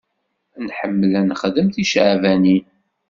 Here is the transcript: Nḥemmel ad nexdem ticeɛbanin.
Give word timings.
Nḥemmel 0.65 1.11
ad 1.19 1.25
nexdem 1.29 1.67
ticeɛbanin. 1.75 2.65